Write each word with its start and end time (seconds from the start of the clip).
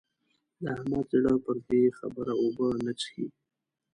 د 0.61 0.63
احمد 0.75 1.05
زړه 1.13 1.33
پر 1.45 1.57
دې 1.67 1.83
خبره 1.99 2.33
اوبه 2.41 2.67
نه 2.85 2.93
څښي. 2.99 3.25